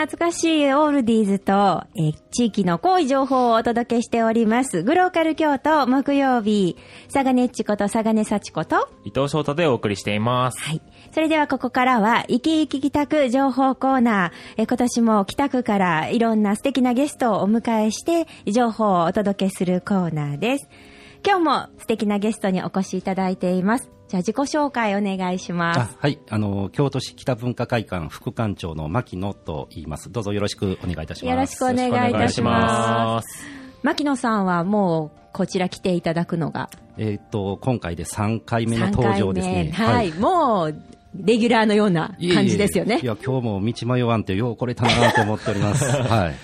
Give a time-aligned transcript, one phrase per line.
[0.00, 4.82] 懐かしいオールディーズと、えー地域の濃い情報をお届けしております。
[4.82, 6.78] グローカル京都木曜日、
[7.12, 10.62] 佐賀ねっちこと佐賀ね幸子と、伊藤翔太でお送りしています。
[10.62, 10.80] はい。
[11.12, 14.30] それではここからは、生き生き帰宅情報コーナー。
[14.56, 20.68] えー今年も北区からいろんな素敵なゲストをお迎えして、情報をお届けするコーナーです。
[21.26, 23.99] 今日も素敵なゲストにお越しいただいています。
[24.10, 25.78] じゃあ自己紹介お願いします。
[25.78, 30.10] あはい、あの京都市北文化会館副館長の牧野と言います。
[30.10, 31.32] どうぞよろしくお願いいたします。
[31.32, 33.46] よろしくお願いいたします。
[33.84, 36.70] 牧野さんはもうこちら来ていただくのが？
[36.98, 39.64] えっ、と今回で3回目の3登回場ですね。
[39.66, 39.70] 目。
[39.70, 40.10] はい。
[40.14, 40.74] もう、
[41.14, 43.06] レギュラーのような感じですよねい。
[43.06, 45.84] や今日も道迷わんってようこれたなと思っております。
[45.86, 46.34] はい。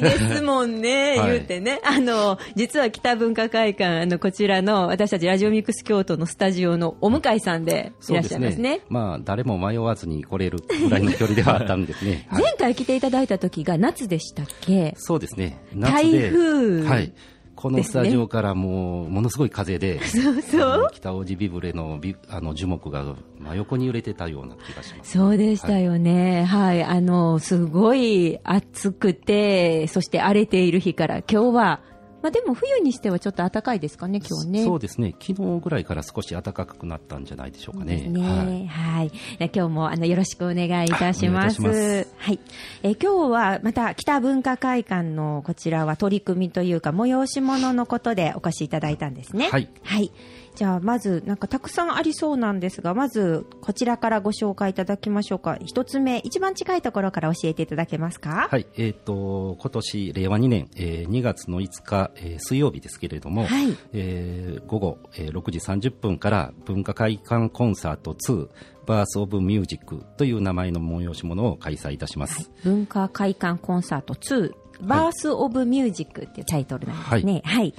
[0.00, 1.80] 遠いですもんね、 はい言うてね。
[1.84, 8.80] あの、実は北文化会館、あの、こちらの私たちラジオミックス京都のスタジオのお向かいさんでいらっしゃいますね。
[8.88, 12.26] まあ誰も迷わずに来れるぐらいの距離ではあったんですね。
[12.28, 14.94] は い前回来ていただいた時が夏でしたっけ？
[14.96, 15.58] そうですね。
[15.76, 17.12] 台風はい。
[17.60, 25.12] このスタジオからもうものすごい風で、そうそう北大路ビブレのビあの樹木が真横に揺れてたような気がします。
[25.12, 26.44] そうでしたよね。
[26.44, 26.82] はい。
[26.82, 31.80] あの、すごい暑くて、そして荒れている日から、今日は、
[32.22, 34.64] まあでも冬にしてはちょっと暖かいですかね、今日ね。
[34.64, 35.14] そうですね。
[35.20, 38.08] 昨日ぐらいから少し暖かくなったんじゃないでしょうかね。
[38.08, 38.66] ねはい。
[38.66, 39.12] はい。
[39.54, 41.60] 今日もあのよろしくお願いいたします。
[41.60, 42.38] いますはい。
[42.82, 49.48] えー今日はまた北文化会館のこちらは取り組みというか催し物のことでお越しいただいたんですね。
[49.48, 49.68] はい。
[49.82, 50.12] はい。
[50.60, 55.56] じゃあまずなんかたくさんありそうなんですが、まずこちらからご紹介いただきましょうか。
[55.64, 58.46] 一つ目、一番近いところから教えていただけますか？
[58.50, 58.66] はい。
[58.76, 68.48] えっ、と、今年、令和2年、えー2月の5日、えー水曜日ですけれども、はいえー午後、えー6時30分から文化会館コンサート2、
[68.84, 72.50] Birth of Music という名前の催し物を開催いたします。
[72.64, 74.52] 文化会館コンサート2、
[74.82, 77.40] Birth of Music っていうタイトルなんですね。
[77.46, 77.72] はい。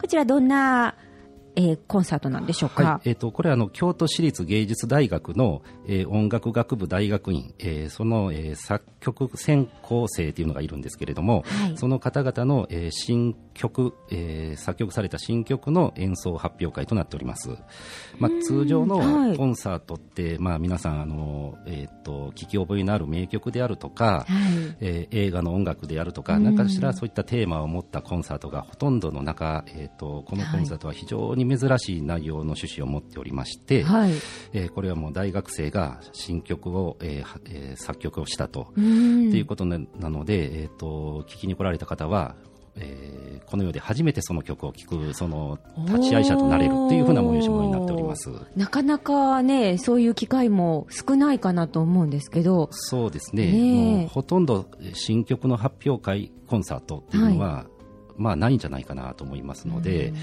[0.00, 0.94] こちらどんな、
[1.56, 2.84] えーコンサートなんでしょうか？
[2.84, 11.76] はい、えっ、と、これはあの、京都市立芸術大学の、えー音楽学部大学院、えーその、えー作曲専攻生というのがいるんですけれども、はい。
[11.76, 17.50] その方々の、えー新曲、えー作曲された新曲の演奏発表会となっております。
[18.18, 18.86] まあ、通常は
[19.26, 19.30] い。
[19.30, 24.76] のコンサートって、まあ、皆さん、あの、えっ、と、聞き覚えのある名曲であるとか、はい。
[24.80, 26.44] えー映画の音楽であるとか、うん。
[26.44, 34.12] 何かしらそういったテーマを持ったコンサートがほとんどの中、えー、とこのコンサートは非常に珍しい内容の趣旨を持っておりまして、はい。
[34.52, 39.28] えーこれはもう大学生が新曲を、えーはえー作曲をしたと、うん。
[39.28, 42.34] っていうことななので、えー、と聞きに来られた方は、
[42.76, 48.30] えーこの世で初めてその曲を聴くその立ち会い者となれるというふうな催し物になっております。
[48.56, 53.52] なかなかね、そういう機会も少ないかなと思うんですけど、そうですね。
[53.52, 53.96] ねえ。
[54.00, 57.66] もうほとんど新曲の発表会コンサートっていうのは、
[58.16, 60.16] まあないんじゃないかなと思いますので、うん。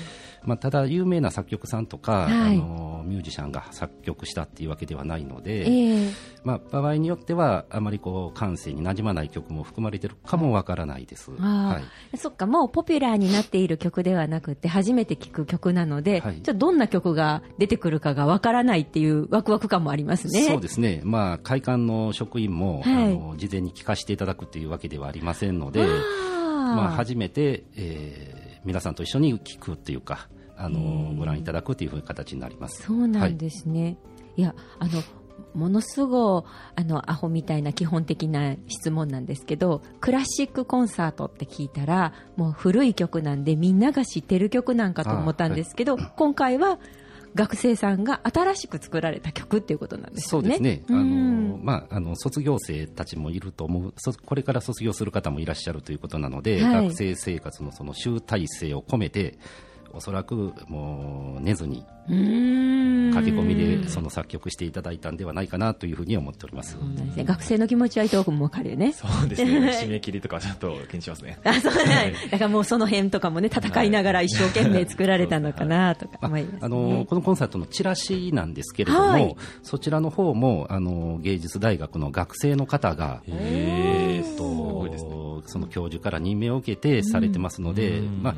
[0.44, 2.56] まあ、ただ有名な作曲さんとか、はい。
[2.56, 6.10] あのミュージシャンが作曲したっていうわけではないので、ええ。
[6.44, 11.32] まあ、場合によってはあまりこう感性に馴染まない曲も含まれてるかもわからないです。
[11.32, 11.82] は
[12.14, 12.18] い。
[12.18, 16.36] そっか、もうポピュラーになっている曲ではなくて、初めて聴く曲なので、はい。
[16.36, 20.44] ちょっとどんな曲が出てくるかがわからないっていうワクワク感もありますね。
[20.44, 22.94] そうですね、まあ、会館の職員も、はい。
[22.94, 25.86] あの事前に聞かせていただくというわけではありませんので、
[26.76, 32.84] まあ、初めて、えー皆さんと一緒に聞くっていうか、あのご覧いただくというふうな形になります。
[32.84, 33.98] そうなんですね。
[34.36, 35.02] い、や、あの、
[35.56, 36.44] ものすごい、
[36.76, 46.78] あの、アホみたいな基本的な質問なんですけど、クラシックコンサートって聞いたら、もう古い曲なんでみんなが知ってる曲なんかと思ったんですけど、今回は
[47.36, 50.48] 学生さんが新しく作られた曲っていうことなんですよね。
[50.48, 51.50] そうですね、あうん。
[51.52, 56.88] のまあ、あの卒業生たちもいると思うそ、これから卒業する方もいらっしゃるということなので、はい。
[56.88, 59.38] 学生生活のその集大成を込めて、
[59.94, 66.78] おそらくもう寝ずに駆け込みでその作曲していただいたんではないかなというふうに思っております。
[67.16, 67.24] ね。
[67.24, 68.94] 学生の気持ちは伊藤君もわかるよね。
[68.94, 69.52] そうですね。
[69.84, 71.40] 締め切りとかちょっと気にしますね。
[71.44, 76.60] あ、そうなんだからもうその辺とかもね、戦いながら一生懸命作られたのかなとか思います、ね。
[76.62, 88.36] あのこのコンサートのチラシなんですけれども、はいそちらの方もあの芸術大学の学生の方が、えーすごいですねとその教授から任命を受けてされてますので、うんまあ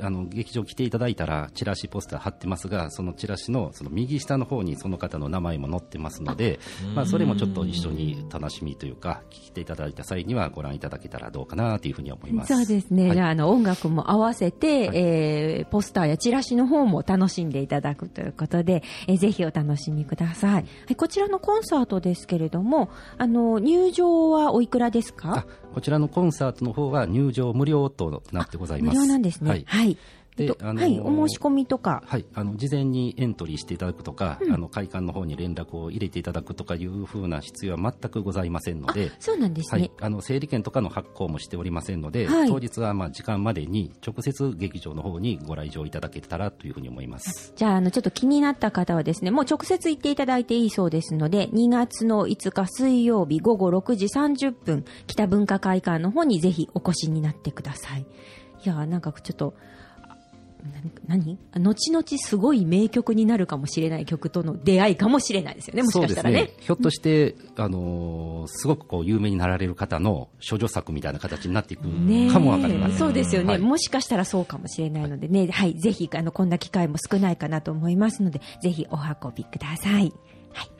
[0.00, 6.58] あの劇場来ていただいたらチラシポスター貼ってますがそのチラシのその右下の方にその方の名前も載ってますので
[6.94, 12.54] まあ、それもちょっと一緒に楽しみというか来ていただいた際にはご覧いただけたらどうかなというふうに思います。
[12.54, 13.14] そうですね、はい。
[13.14, 14.96] じゃああの音楽も合わせて、はい。
[14.98, 28.96] えーポスターやチラシの方も楽しんでいただくということで、えーぜひお楽しみください、はい、こちらのコンサートですけれどもあの入場はおいくらですあかこちらのコンサートの方は入場無料となってございます。
[28.96, 29.50] 無料なんですね。
[29.50, 29.98] はいはい、えっと
[30.38, 32.02] であのーはい、お申し込みとか。
[32.06, 34.52] はい、あの事前にエントリーしていただくとか、うん。
[34.52, 47.52] あの会館の方に連絡を入れていただくとかいうふうな必要は全くございませんので、そうなんですね、はい、あの整理券とかの発行もしておりませんので、はい当日はまあ時間までに直接劇場の方にご来場いただけたらというふうに思います。
[47.56, 58.06] じゃあ、あの、ちょっと気になった方はですね、もう直接行っていただいていいそうですので、2月の5日水曜日午後6時30分、北文化会館の方にぜひお越しになってください。
[58.64, 59.54] いやー、なんかちょっと、
[61.06, 61.38] 何？
[61.54, 66.38] 後々すごい名曲になるかもしれない曲との出会いかもしれないですよね、もしかしたらね。
[66.38, 71.82] そうですひょっとして、あのーすごくこう有名になられる方の処女作みたいな形になっていく
[72.32, 72.98] かもわかりません。
[72.98, 73.62] そうですよね、はい。
[73.62, 80.12] もしかしたらそうかもしれないのでね、はい、ぜひあのこんな機会も少ないかなと思いますので、ぜひお運びください。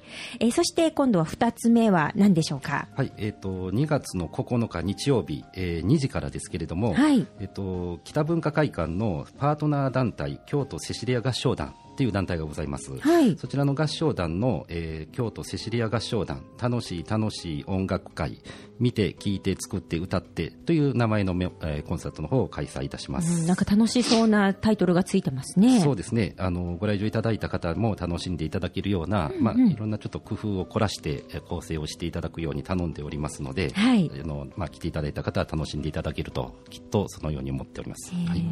[0.09, 2.89] はいえーそして今度は2つ目は何でしょうか？
[2.95, 12.97] はい、えっ、と2月の9日日曜日、えー2時からですけれども、はいえっ、と北文化会館のパートナー団体京都セシリア合唱団という団体がございます。
[12.97, 18.41] はいそちらの合唱団の、えー京都セシリア合唱団楽しい楽しい音楽会
[18.79, 23.41] 見て聞いて作って歌ってという名前のめ、えーコンサートの方を開催いたします。
[23.41, 25.81] うん、なんか楽しそうなタイトルがついてますね。
[25.81, 38.15] そうですねあのご来場いただいた方も楽しんでいただけるような、まあ、いろんなちょっと工夫を凝らしてえー構成をしていただくように頼んでおりますので、はいあのまあ、来ていただいた方は楽しんでいただけるときっとそのように思っております。
[38.15, 38.45] はい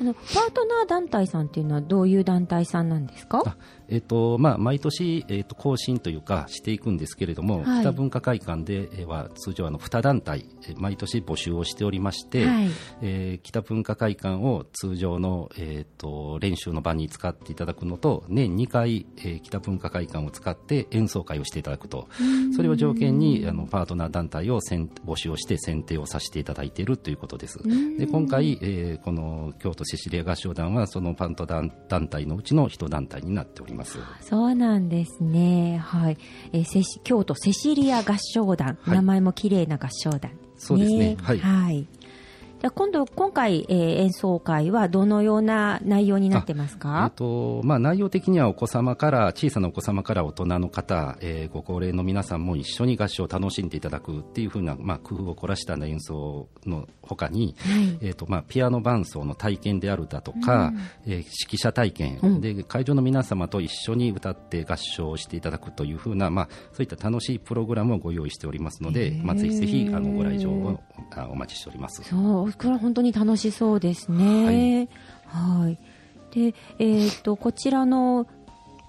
[0.00, 3.42] あのパートナー団体さんっていうのはどういう団体さんなんですか？
[3.46, 3.56] あ
[3.92, 7.80] えっとまあ、毎年、えっと更新というかしていくんですけれども、はい。
[7.82, 12.70] 北文化会館でえーは通常あの2団体えー毎年募集をしておりまして、はい。
[13.02, 22.08] えー北文化会館を通常の、えー、と練習の場に使っていただくのと年2回、えー北文化会館を使って演奏会をしていただくと。
[22.56, 27.58] それを条件にあのパートナー団体を選募集をして選定をさせていただいているということです。
[27.98, 33.81] で今回、えーこの京都セシリア合唱団はそのパートナー団体のうちの一団体になっております
[34.20, 35.78] そうなんですね。
[35.78, 36.18] はい。
[36.52, 41.86] えーセシ京都セシリア合唱団、はい名前も綺麗な合唱団、そうですねはいはい。
[42.62, 57.98] じゃあ今度、今回、えー演奏会はどのような内容になってますえーかとまあ、内容的にはお子様から小さなお子様から大人の方、えーご高齢の皆さんも一緒に合唱を楽しんでいただくっていう風な、まあ、工夫を凝らした演奏の他に、はい。
[58.00, 60.72] えーとまあ、ピアノ伴奏の体験であるだとか、
[61.04, 62.40] えー指揮者体験、うん。
[62.40, 70.80] で会場の皆様と一緒に歌って合唱をしていただくという風な、まあ、そういった楽しいプログラムをご用意しておりますので、まあ、ぜひぜひあのご来場を
[71.10, 72.04] あお待ちしております。
[72.04, 74.88] そう、これは本当に楽しそうですね。
[75.26, 75.78] はい。
[76.34, 78.26] で、えっ、と、こちらの、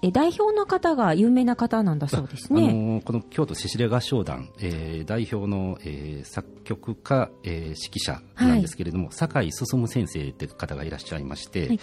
[0.02, 2.74] え代表の方が有名な方なんだそうですあね。
[2.96, 11.80] のこの京都セシリア合唱団、えー代表の、えー作曲家、えー指揮者なんですけれども、酒井進先生って方がいらっしゃいまして、はい、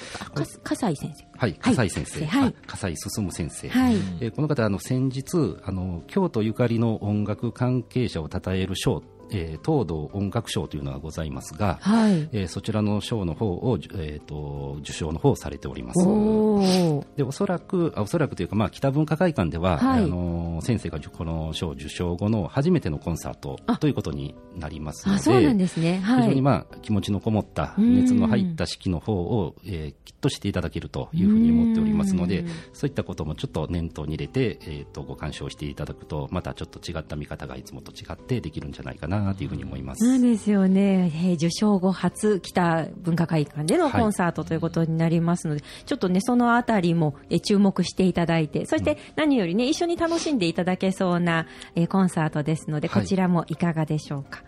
[0.64, 1.26] 笠井先生。
[1.36, 3.96] はい、笠井先生、はいあ笠井進先生、はい。
[4.20, 9.02] えーこの方あの先日あの京都ゆかりの音楽関係者を称える賞、
[9.32, 12.30] えー東道音楽賞というのがございますが、はい。
[12.32, 16.08] えーそちらの賞の方を、えー、と受賞の方をされております。
[16.08, 17.06] おー。
[17.16, 26.00] でおそらく、あおそらくというか、まあ、北文化会館では、はいあの先生がこの賞受賞後の初めてのコンサートあということになりますのあ、で、そうなんですね。
[26.00, 26.22] はい。
[26.24, 40.06] 非常にまあ気持ちのこもったうん熱の入った式の方を、えーきっとしていただけるというふうに思っておりますのでうんそういったこともちょっと念頭に入れて、えー、とご鑑賞していただくとまたちょっと違った見方がいつもと違ってできるんじゃないかなというふうに思います。
[40.06, 53.02] そうですよね、えー受賞後初北文化会館でのコンサートということになりますので、ちょっとねそのあたりもえー注目していただいてそして何よりね一緒に楽しんでいただけそうな、えーコンサートですのではい。
[53.04, 54.46] こちらもいかがでしょうか、はい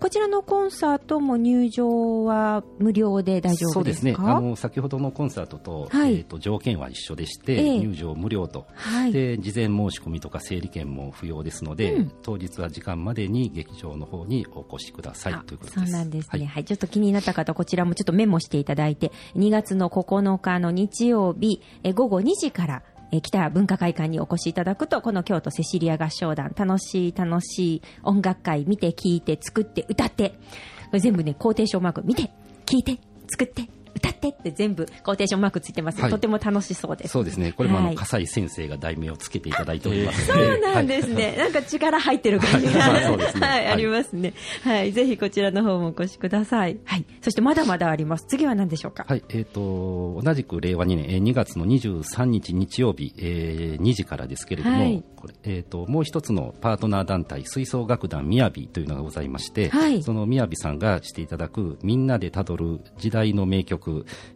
[0.00, 4.14] こちらのコンサートも入場は無料で大丈そうで夫ですね。
[4.18, 6.14] あの先ほどのコンサートと,、はい。
[6.14, 7.78] えー、と条件は一緒でして、ええ。
[7.78, 9.12] 入場無料と、はい。
[9.12, 12.12] で事前申し込みとか整理券も不要ですので、うん。
[12.22, 15.92] 当日は時間までに劇場の方にお越しくださいあということです。
[15.92, 16.62] そうなんですね、ははい。
[16.62, 30.34] いちょっと気になった方こちらもちょっとメモしていただいて2月の9日の日曜日え午後2時からえ北文化会館にお越しいただくとこの京都セシリア合唱団楽しい楽しい音楽会見て聞いて作って歌って。
[30.90, 32.32] これ全部ね肯定書マーク見て
[32.66, 32.98] 聞いて
[33.28, 36.10] 作って歌ってって全部コーテーションマークついてます、はい。
[36.10, 37.12] とても楽しそうです。
[37.12, 37.52] そうですね。
[37.52, 37.96] これもあの、はい。
[37.96, 40.26] 笠井先生が題名をつけていただいております。
[40.30, 43.66] そうなんですね、なんか力入ってる感じが、はい。
[43.66, 44.34] ありますね。
[44.62, 46.78] はい、ぜひこちらの方もお越しください。
[46.84, 48.26] はい、そしてまだまだあります。
[48.28, 49.04] 次は何でしょうか？
[49.08, 55.04] はい、えっ、と、同じく令和2年、えー2月の23日日曜日、えー2時からですけれども、はい。
[55.16, 60.02] これえっ、と、もう一つのパートナー団体、吹奏楽団みやびというのがございまして、はい。
[60.02, 63.79] そのみやびさんがしていただく、みんなでたどる時代の名曲、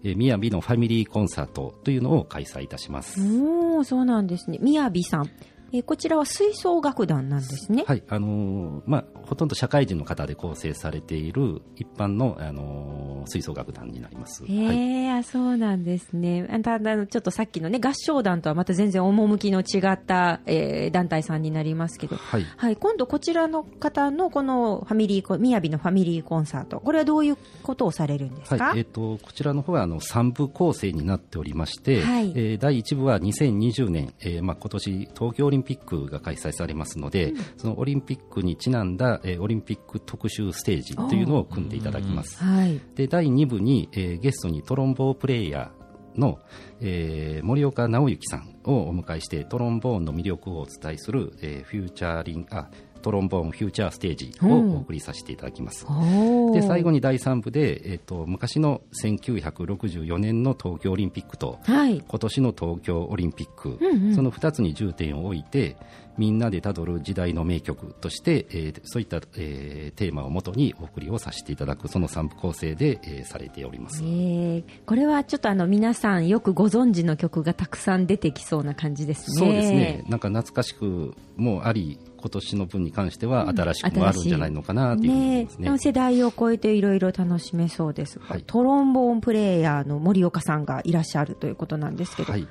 [0.02, 3.20] えーみやびのファミリーコンサートというのを開催いたします。
[3.20, 4.58] おお、そうなんですね。
[4.60, 5.30] みやびさん。
[5.74, 7.84] えーこちらは吹奏楽団なんですね。
[7.86, 14.44] はい、あのーまあ、ほとんど社会人の方で構成されている一般の、あのー吹奏楽団になります。
[14.44, 16.46] へえ、あそうなんですね。
[16.50, 42.36] あただ、ちょっとさっきのね、合唱団とはまた全然趣の違った、えー団体さんになりますけど、はいはい、今度こちらの方のこのファミリーみやびのファミリーコンサート、これはどういうことをされるんですか、はいえー、とこちらの方はあの3部構成になっておりまして、はいえー第1部は2020年、えーまあ、今年東京オリンピックが開催されますので、そのオリンピックにちなんだ、えーオリンピック特集ステージというのを組んでいただきます。
[42.42, 42.80] はい。
[42.94, 46.38] で第2部に、えーゲストにトロンボープレイヤーの、
[46.80, 52.68] えー森岡直之さんをお迎えしてトロンボーンの魅力をお伝えする、えーフューチャーリンあ
[53.04, 55.84] トロンボーンフューチャーステージをお送りさせていただきます。
[55.86, 62.02] おーで最後に第3部で、えっと昔の1964年の東京オリンピックとはい。
[62.06, 65.76] 今年の東京オリンピック、うんうんその2つに重点を置いて
[66.16, 74.02] みんなでたどる時代の名曲として、えーそういった、えーテーマをもとにお送りをさせていただくその3部構成で、えーされております。
[74.02, 79.36] えーこれはちょっとあの皆さんよくご存知の曲がたくさん出てきそうな感じですね。
[79.38, 85.70] そうですねなんか懐かしくもあり今年の分に関しては新しくもあるんじゃないのかなというふうに思いますね。
[85.70, 92.46] ね世代を超えていろいろ楽しめそうですが、はいトロンボーンプレイヤーの森岡さんがいらっしゃるということなんですけど、はい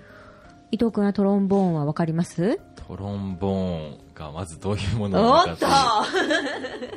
[0.74, 2.60] 伊藤君はトロンボーンはわかります？
[2.88, 6.92] トロンボーンがまずどういうものなのかっていう。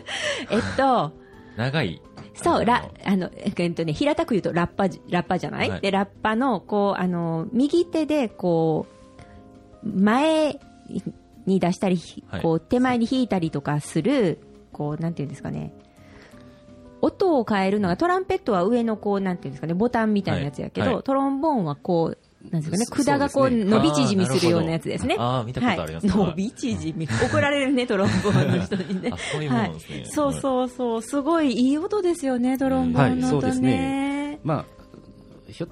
[0.50, 1.12] えっと
[1.59, 2.00] 長い。
[2.35, 5.80] そう、あのラ、あの、えっとね、平たく言うとラッパじ、ラッパじゃない、はい。
[5.83, 8.87] で、ラッパの、こう、あの、右手で、こ
[9.85, 10.59] う、前
[11.45, 12.40] に出したり、はい。
[12.42, 14.38] こう、手前に弾いたりとかする、
[14.73, 15.75] こう、なんていうんですかね。
[17.02, 20.95] 音を変えるのが、トランペットは上のこう、なんていうんですかね、ボタンみたいなやつやけど、はい。
[20.97, 21.02] はい。
[21.04, 22.18] トロンボーンはこう、
[22.50, 25.17] なんですかね、そ管がこう、伸び縮みするようなやつですね。
[25.19, 26.09] あー見たことあります。
[26.09, 27.07] はい、伸び縮み。
[27.07, 29.11] 怒られるね、 トロンボーンの人にね。
[29.12, 29.17] あ。
[29.19, 29.97] そういうものですね。
[29.97, 33.43] はい、そうそうそう、すごいいい音ですよね、トロンボーンの音はい。
[33.43, 34.41] そうですね。
[34.45, 34.65] まあ、
[35.53, 35.69] ひょ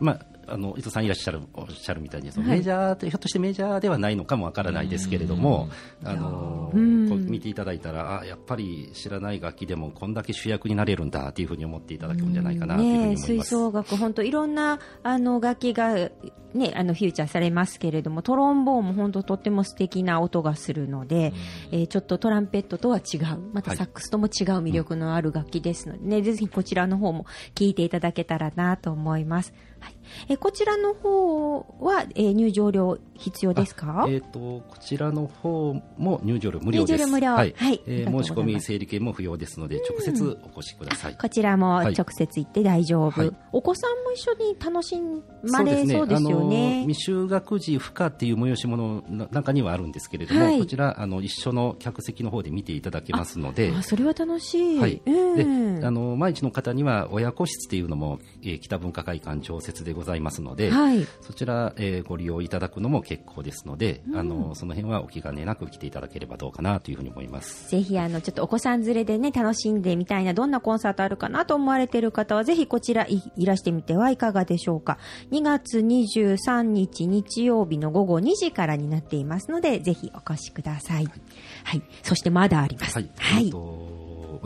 [0.00, 2.58] まあ、あの伊藤さんいらっしゃるおっしゃるみたいにそのはい。
[2.58, 5.68] メジャーって、ひょっとしてメジャーではないのかもわからないですけれども、
[6.04, 13.50] あのうんこう見ていただいたらあやっぱり知らない楽器でもこんだけ主役になれるんだというふうに思っていただけるんじゃないかなというふうに思いねえ吹ます。
[13.50, 16.10] 奏楽、本当いろんなあの楽器が、ね、
[16.74, 21.32] あのフューチャーされますけれどもトロンボーンも本当とっても素敵な音がするので、
[21.70, 23.38] えーちょっとトランペットとは違う。
[23.52, 23.76] またはい。
[23.76, 24.30] サックスとも違う
[24.62, 29.96] 魅力のある楽器ですので、ねぜひこちらの方も聴いていただけたらなと思います、はい
[30.28, 34.06] えーこちらの方は、えー入場料必要ですか？
[34.08, 37.06] えー、とこちらの方も入場料無料です。
[37.10, 37.22] はい。
[37.22, 37.80] はい。
[37.86, 41.16] えー申し込み整理券も不要ですので、直接お越しください。
[41.16, 41.94] こちらもはい。
[41.94, 43.32] 直接行って大丈夫、はい。
[43.52, 44.96] お子さんも一緒に楽し
[45.44, 46.84] まれそうですよね。
[46.86, 50.58] 未就学児不可っていう催し物の中にはあるんですけれども、はい。
[50.58, 53.72] こちらあの一緒の客席の方で見ていただけますので。
[53.76, 54.78] あそれは楽しい。
[54.78, 55.80] はい、うん。
[55.80, 61.06] であの毎日の方には親子室っていうのも、えー北文化会館常設でございますので、はい。
[61.20, 67.68] そちら、えーご利用いただくのも結構ですので、あのその辺はお気兼ねなく来ていただければどうかなというふうに思います。
[67.70, 74.98] ぜひあのちょっとお子さん連れでね楽しんでみたいなどんなコンサートあるかなと思われている方はぜひこちらいいらしてみてはいかがでしょうか。
[75.30, 81.06] 2月23日日曜日の午後2時からになっていますのでぜひお越しください。
[81.64, 82.96] はい、そしてまだあります。
[82.96, 83.46] はい、はい。
[83.46, 83.91] えっと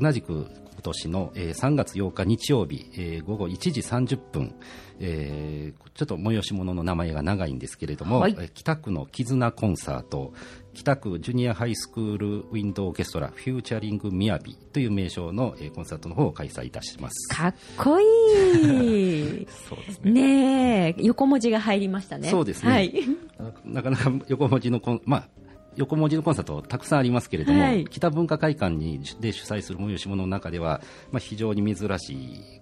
[0.00, 4.54] 同じく今年の、えー3月8日日曜日、えー午後1時30分、
[5.00, 8.36] えーちょっと催し物の名前が長いんですけれども、はい。
[8.38, 10.34] えー北区の絆コンサート
[10.74, 17.34] 北区ジュニアハイスクールウィンドウオーケストラフューチャリングみやびという名称の、えーコンサートの方を開催いたします。
[17.34, 19.46] かっこいい。
[19.68, 20.10] そうですね。
[20.12, 21.02] ねえ。
[21.02, 22.28] 横文字が入りましたね。
[22.28, 22.70] そうですね。
[22.70, 22.92] はい。
[23.64, 25.28] なかなか横文字のコン、まあ、
[25.76, 27.84] 横文字のコンサートたくさんありますけれども、はい。
[27.84, 30.80] 北文化会館にで主催する催し物の中では、
[31.12, 32.60] まあ、非常に珍しい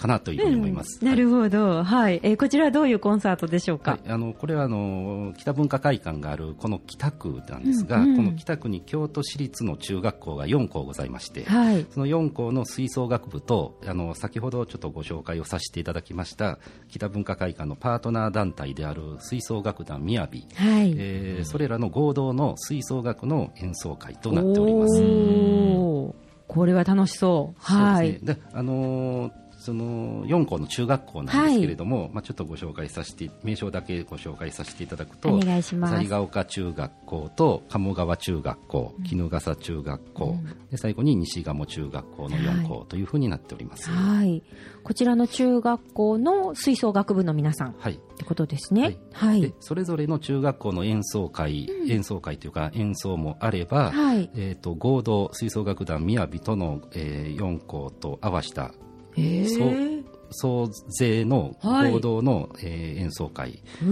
[0.00, 1.04] かなというふうに思います。
[1.04, 1.84] なるほど。
[1.84, 2.20] はい。
[2.22, 11.86] えーこちらはどういうコンサートでしょうか、はい、あのこれはあの北文化会館があるこの北区なんですが、うんうんこの北区に京都市立の中学校が4校ございまして、はい。
[11.90, 20.94] その4校の吹奏楽部とあの先ほどちょっとご紹介をさせていただきました北文化会館のパートナー団体である吹奏楽団みやび、はい。
[20.96, 25.00] えーそれらの合同の吹奏楽の演奏会となっております。
[25.02, 26.14] おー
[26.46, 27.60] これは楽しそう。
[27.60, 28.18] はい。
[28.22, 35.98] であのーその4校の中学校なんですけれども、まあ、ちょっとご紹介させて名称だけご紹介させていただくとお願いします。
[35.98, 40.36] 西ヶ丘中学校と鴨川中学校衣笠中学校、
[40.70, 43.90] で最後に西鴨中学校の4校というふうになっております。
[43.90, 44.42] はい。
[44.82, 47.72] こちらの中学校の吹奏楽部の皆さん。
[47.72, 48.00] っはい。
[48.16, 48.96] てことですね。
[49.12, 49.42] はい。
[49.42, 54.30] でそれぞれの中学校の演奏会、演奏会というか演奏もあれば、はい。
[54.34, 58.72] えー、と合同吹奏楽団みやびとの、え4校と合わせた
[59.20, 60.00] へー。
[60.32, 61.92] 総勢のはい。
[61.92, 63.62] 合同の、えー演奏会。
[63.82, 63.84] え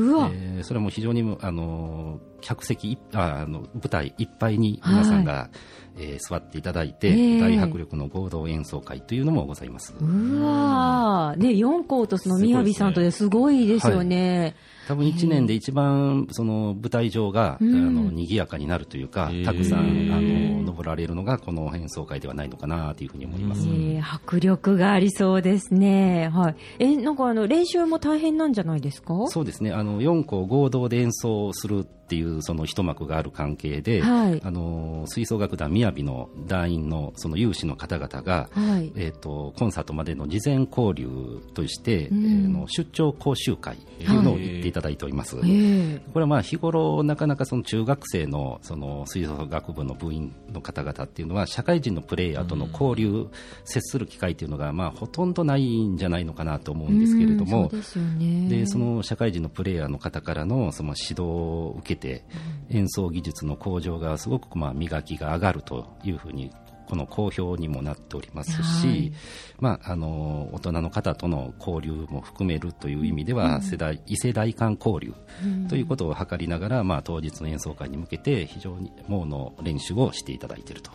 [0.61, 5.51] ーそれも非常に、あのー客席ああの舞台いっぱいに皆さんが、
[5.99, 9.93] えー座っていただいて、ええ大迫力の合同演奏会というのもございます。
[10.01, 11.41] うわー。
[11.41, 14.55] ね、4校とそのみやびさんとですごいですよね。
[14.89, 19.83] 多分1年で一番その舞台上が、うんあの賑やかになるというか、たくさんあ
[20.21, 23.67] の登られるのがこの演奏会ではないのかなというふうに思います。
[23.67, 26.29] えー迫力がありそうですね。
[26.33, 26.57] はい。
[26.79, 29.27] え、なんかあの、練習も大変なんじゃないですか？
[29.29, 38.93] そうですねあの4校合同で演奏するっていうその一幕がある関係で、はいあの吹奏楽団みやびの団員のその有志の方々が、はい。
[38.97, 41.09] えー、とコンサートまでの事前交流
[41.55, 45.37] として、うんえーの出張講習会というのを言っていただいております。
[45.37, 53.29] ええこれはまあ日頃、なかなかその中学生のその吹奏楽部の部員の方々っていうのは、社会人のプレイヤーとの交流、
[53.65, 58.49] 接する機会っていうのがまあほとんどないんじゃないのかなと思うんですけれども、うんそうでね。
[58.49, 62.25] でその社会人のプレイヤーの方からのその指導を受けて、
[62.71, 66.51] 演奏技術の向上がすごくまあ磨きが上がるというふうに
[66.89, 69.13] この好評にもなっておりますし、はい。
[69.61, 75.15] まあ、あの大人の方との交流も含めるという意味では、世代異世代間交流
[75.69, 80.91] ということを図りながら、まあ、当日の演奏会に向けて非常にもうの練習をしていただいていると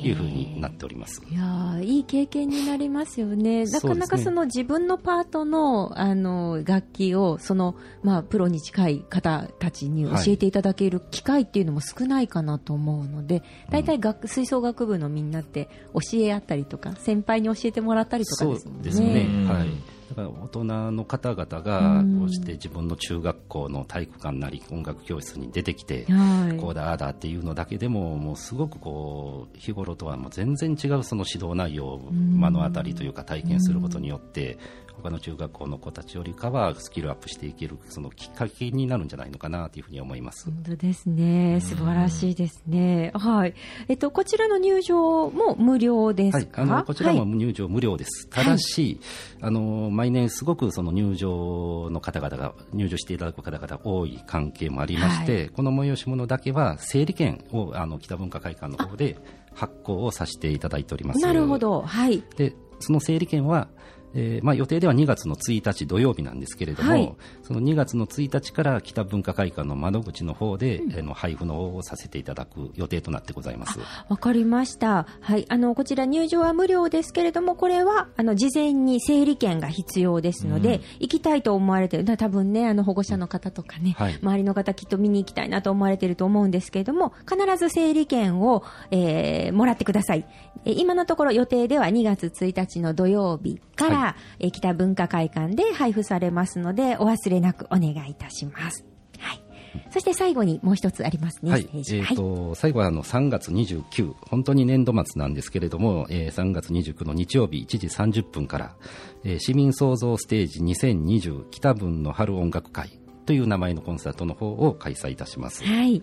[0.00, 1.22] いうふうになっております。
[1.30, 3.64] いやーいい経験になりますよね。
[3.64, 18.82] なかなかその自分のパートのあの楽器をそのまあプロに近い方たちに教えていただける機会っていうのも少ないかなと思うので、大体楽吹奏楽部のみんなって教え合ったりとか先輩に教えてもらったりとかですもんね。
[18.82, 19.68] ですね、うんはい、
[20.14, 26.56] だから大人の方々うがんこうして自分の中学校の体育館なり音楽教室に出てきて、はい。
[26.56, 34.58] こうだああだっていうのだけでももうすごくこう日頃とはもう全然違うその指導内容を目の当たりというか体験することによって
[34.96, 40.44] 他の中学校の子たちよりかはスキルアップしていけるそのきっかけになるんじゃないのかなというふうに思います。
[40.46, 41.60] 本当ですね。
[41.60, 43.12] 素晴らしいですね。
[43.14, 43.54] はい。
[43.88, 49.00] えっと、こちらの入場も無料ですはい、かあのこちらもはい入場無料です、ただし、
[49.40, 59.16] あの毎年すごくその入場の方々が入場していただく方々多い関係もありまして、この催し物だけは整理券をあの北文化会館の方で
[59.54, 61.20] 発行をさせていただいております。
[61.20, 61.82] なるほど。
[61.82, 62.22] はい。
[62.36, 63.68] でその整理券は、
[64.14, 73.78] えーまあ、予定では2月の1日土曜日なんですけれども、はいその2月の1日から北文化会館の窓口の方で、あの配布の方をさせていただく予定となってございます。
[74.08, 75.06] わかりました。
[75.20, 75.46] はい。
[75.48, 90.24] あの、こちら入場は無料ですけれども、これは、あの、事前に整理券が必要ですので、行きたいと思われてる、だ多分ね、あの、保護者の方とかね、はい周りの方きっと見に行きたいなと思われてると思うんですけれども、必ず整理券を、えーもらってください。
[90.64, 98.84] えー今のところ予定では2月1日の土曜日から、はえー北文化会館で配布されますので、お忘れなくお願いいたします。
[99.18, 99.42] はい。
[99.90, 101.68] そして最後にもう一つありますね、はい。
[101.72, 108.76] えーと最後はあの3月29、本当に年度末なんですけれども、えー3月29の日曜日1時30分から、
[109.24, 115.64] えー市民創造ステージ2020北分の春音楽会という名前のコンサートの方を開催いたします。
[115.64, 116.02] はい。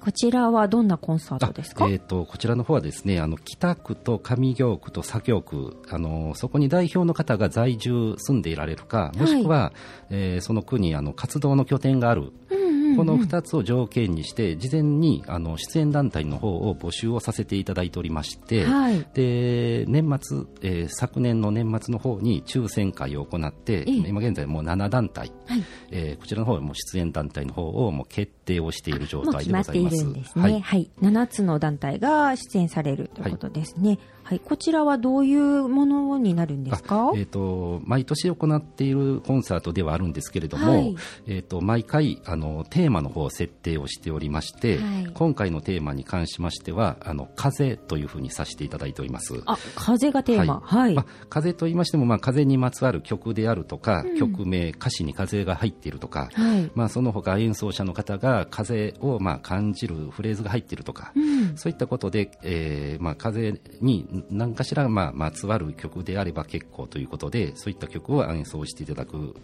[0.00, 9.72] こちらはどんなコンサートですか、あえー、とこちらの方はですねあの北区と上京区と左京区あのそこに代表の方が在住住んでいられるかもしくは、
[10.08, 12.59] えーその区にあの活動の拠点がある、うん
[12.90, 30.04] うんうんこの2つを条件にして事前にあの出演団体の方を募集をさせていただいておりまして、はいで年末、えー昨年の年末の方に抽選会を行って、ええ今現在もう7団体、はいえーこちらの方はもう出演団体の方をもう決定をしている状もう態決まっていでございます。
[30.04, 30.42] るんですね。
[30.42, 30.90] ははいい。
[31.00, 33.98] 7つの団体が出演されるということですね。
[34.22, 34.40] はい。
[34.40, 37.08] こちらはどういうものになるんですか？
[37.08, 49.42] あえー、と毎年行っているコンサートではあるんですけれども、はいえー、と毎回あのテーマの方を設定をしておりまして、はい今回のテーマに関しましてはあの風というふうにさせていただいております。
[49.46, 50.60] あ、風がテーマ。
[50.64, 50.94] はい。
[50.94, 56.70] まあ、風と言いましても、まあ、風にまつわる曲であるとか、曲名、歌詞に風が入っているとか、はい。
[56.74, 61.56] まあ、その他演奏者の方が風をまあ感じるフレーズが入っているとか、うん。
[61.56, 69.34] そういったことで、えーまあ、風に何かしらまあまつわる曲であれば結構ということで、そういった曲を演奏していただくね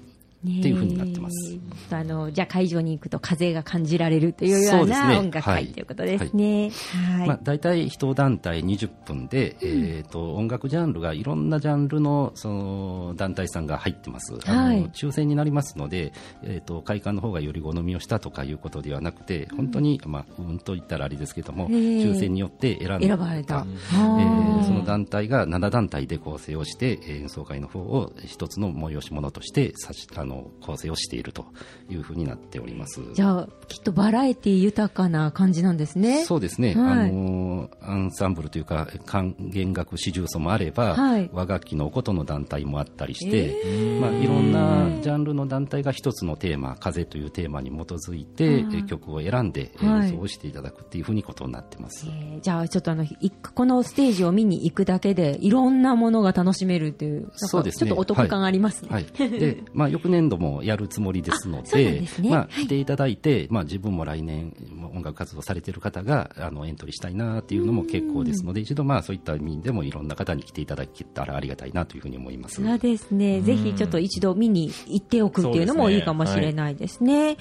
[0.46, 1.58] っていう風になってます。
[1.90, 6.70] あの、じゃあ会場に行くと風が感じられるというよそうな音楽会はいということですね。
[7.18, 7.28] はい。
[7.28, 23.06] まあ、大体一団体20分で、えー、と音楽ジャンルがいろんなジャンルのその団体さんが入ってます、あのはい抽選になりますので、えー、と会館の方がより好みをしたとかいうことではなくて本当に、まあ、うんと言ったらあれですけども抽選によって選んだ。
[23.06, 23.54] 選ばれた。
[23.56, 24.60] えあー。
[24.60, 31.46] ーその団体が7団体で構成をしてえー演奏会の方を一つの催し物としてさしあの構成をしていると
[31.90, 33.00] いうふうになっております。
[33.14, 36.24] じゃあ、きっとバラエティ豊かな感じなんですね。
[36.24, 37.08] そうですね、はい。
[37.08, 41.30] あのアンサンブルというか管弦楽四重奏もあれば、はい。
[41.32, 50.06] 和楽器のお琴の団体もあったりして、まあ、いろんなジャンルの団体が一つのテーマ「風」というテーマに基づいて曲を選んではい。
[50.08, 52.06] 演奏をしていただくっていうふうにことになってます。
[52.08, 57.90] えーじゃあちょっとあのいこのステージを見に行くだけでいろんなものが楽しめるというそうですね。
[57.90, 58.88] ちょっとお得感ありますね。
[58.92, 72.62] はい、で、 まあ、翌年度もやるつもりですのでねまあ、はい来ていただいて、まあ、自分も来年も音楽活動されている方があのエントリーしたいなっていうのも結構ですので一度、まあ、そういった意味でもいろんな方に来ていただけたらありがたいなというふうに思います。
[72.62, 73.40] そうですね。
[73.42, 77.36] ぜひちょっと一度見に行っておくっていうのもいいかもしれないですね。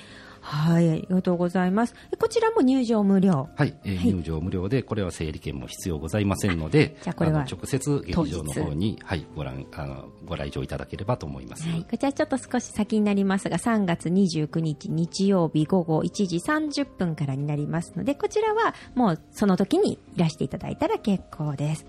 [0.45, 1.95] はい、ありがとうございます。
[2.13, 3.49] えこちらも入場無料。
[3.55, 11.67] はい、えーはい入場無料で、これは整理券も必要ございませんので、じゃあこれはの直接劇場の方に、はい、ご覧あのご来場いただければと思います。
[11.67, 21.87] はい、こちらちょっと少し先になりますが、3月29日日曜日午後1時30分からになりますので、こちらはもうその時にいらしていただいたら結構です。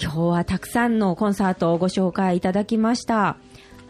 [0.00, 3.36] 今日はたくさんのコンサートをご紹介いただきました。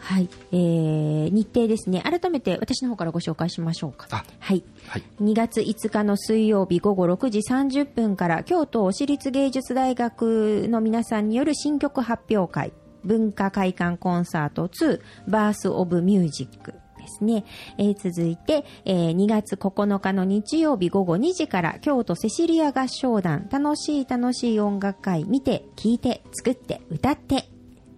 [0.05, 2.03] はい、えー、日程ですね。
[2.03, 4.07] 改めて私の方からご紹介しましょうか。
[4.11, 4.63] あはい。
[4.87, 12.71] はい、2月5日の水曜日午後6時30分から京都市立芸術大学の皆さんによる新曲発表会
[13.03, 17.45] 文化会館コンサート2バースオブミュージックですね、
[17.77, 27.49] えー続いて、えー2月9日の日曜日午後2時から京都セシリア合唱団楽しい楽しい音楽会見て聴いて作って歌って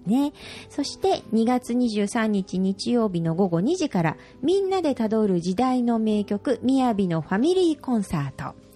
[0.07, 0.33] ね。
[0.69, 8.66] そして2月23日日曜日の午後2時からみんなでたどる時代の名曲みやびのファミリーコンサート。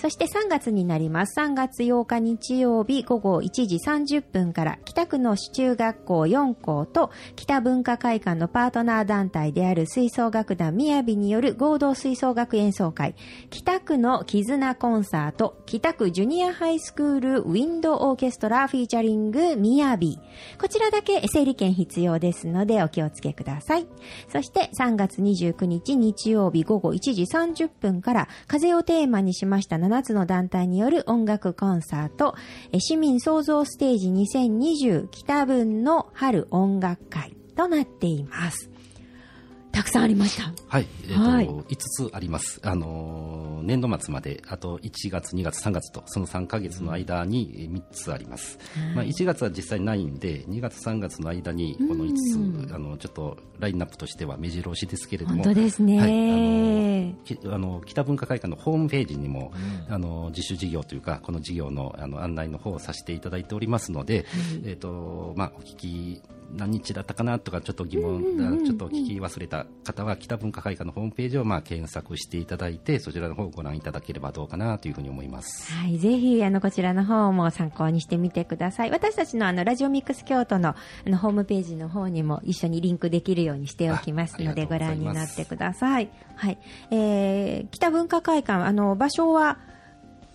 [0.00, 1.38] そして3月になります。
[1.38, 13.14] 3月8日日曜日午後1時30分から北区の市中学校4校と北文化会館のパートナー団体である吹奏楽団みやびによる合同吹奏楽演奏会
[13.50, 20.18] 北区の絆コンサート北区ジュニアハイスクールウィンドオーケストラフィーチャリングみやび
[20.58, 23.86] こちらだけ整理券必要ですのでお気をつけください。
[24.28, 32.36] そして3月29日日曜日午後1時30分から風をテーマにしました7つの団体による音楽コンサート
[32.72, 38.69] え市民創造ステージ2020北分の春音楽会となっています。
[39.72, 40.52] たくさんありました。
[40.68, 41.48] はい、えーとはい。
[41.48, 48.58] 5つあります、あのー年度末まであと1月、2月、3月とその3か月の間に3つあります、
[48.94, 55.98] まあ、1月は実際ないんで2月、3月の間にこの5つあのちょっとラインナップとしては目白押しですけれども本当ですね。
[55.98, 57.14] はい。
[57.24, 59.52] きあの北文化会館のホームページにも、
[59.88, 64.24] あの自主事業というかこの事業のあの案内の方をさせていただいておりますので、
[64.64, 66.22] えーとまあ、お聞き
[66.56, 68.22] 何日だったかなとかちょっと疑問、
[68.64, 75.72] ちょっと聞き忘れた方は北文化会館のホームページをまあ検索していただいてそちらの方をご覧いただければどうかなというふうに思います。
[75.72, 78.90] はい、ぜひ、あの、こちらの方も参考にしてみてください。
[78.90, 80.74] 私たちのあの、ラジオミックス京都の、あ
[81.06, 86.10] の、ホームページの方にも一緒にリンクできるようにしておきますので、ご覧になってください。
[86.36, 86.58] はい。
[86.90, 89.58] えー、北文化会館、あの、場所は、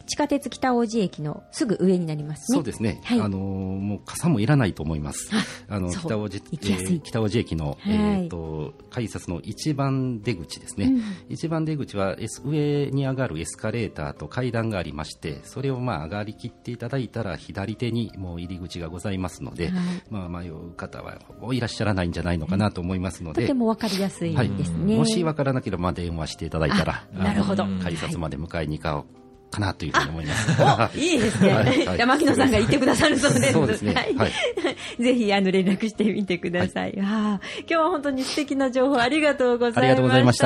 [0.06, 2.56] 地下鉄北大路駅のすぐ上になりますね。
[2.56, 3.22] そうですね、はい。
[3.22, 5.30] あのもう傘もいらないと思います、
[5.68, 7.78] あの北大路えー北大路駅の、はい。
[7.86, 11.02] えー、と改札の一番出口ですね、うん。
[11.30, 19.74] 一番出口はエス上に上がるエスカレーターと階段がありまして、それをまあ上がりきっていただいたら、左手にもう入り口がございますので、はい。
[20.10, 21.20] まあ、迷う方は
[21.54, 23.42] いらっしゃらないんじゃないのかなと思いますので。
[23.42, 24.96] とてもわかりやすいはいですね。
[24.96, 27.66] もし分からなければまあ電話していただいたら、あなるほど。
[27.82, 29.25] 改札まで迎えに行こう
[29.56, 30.98] かなというふうに思います。
[30.98, 31.54] おいいですね。
[31.54, 33.54] はいはいじゃあ牧野さんが言ってくださるそうです。
[33.54, 34.32] そうですねはいはい
[35.02, 36.98] ぜひあの連絡してみてください。
[37.02, 39.82] ああ今日は本当に素敵な情報ありがとうございました。
[39.82, 40.40] ありがとうございまし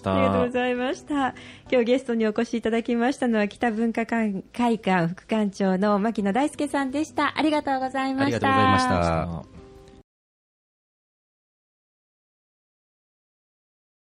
[0.00, 1.34] たありがとうございました。
[1.70, 7.34] 今日ゲストにお越しいただきましたのは北文化会館副館長の牧野大輔さんでした。
[7.36, 8.36] ありがとうございました。
[8.36, 9.22] ありがとうございました。
[9.56, 9.59] あ